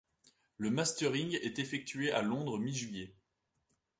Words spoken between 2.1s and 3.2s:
à Londres mi-juillet.